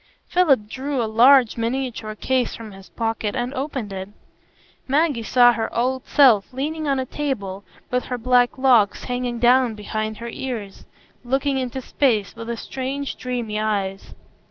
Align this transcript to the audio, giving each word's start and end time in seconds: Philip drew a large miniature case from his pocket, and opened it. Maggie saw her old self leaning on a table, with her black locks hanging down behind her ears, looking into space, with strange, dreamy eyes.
Philip 0.29 0.67
drew 0.67 0.99
a 0.99 1.05
large 1.05 1.57
miniature 1.57 2.15
case 2.15 2.55
from 2.55 2.71
his 2.71 2.89
pocket, 2.89 3.35
and 3.35 3.53
opened 3.53 3.93
it. 3.93 4.09
Maggie 4.87 5.21
saw 5.21 5.53
her 5.53 5.71
old 5.77 6.07
self 6.07 6.51
leaning 6.51 6.87
on 6.87 6.99
a 6.99 7.05
table, 7.05 7.63
with 7.91 8.05
her 8.05 8.17
black 8.17 8.57
locks 8.57 9.03
hanging 9.03 9.37
down 9.37 9.75
behind 9.75 10.17
her 10.17 10.29
ears, 10.29 10.87
looking 11.23 11.59
into 11.59 11.81
space, 11.81 12.35
with 12.35 12.49
strange, 12.57 13.15
dreamy 13.15 13.59
eyes. 13.59 14.15